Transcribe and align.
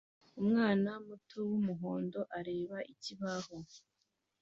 Umwana 0.41 0.89
muto 1.07 1.37
wumuhondo 1.49 2.19
areba 2.37 2.77
ikibaho 2.93 3.55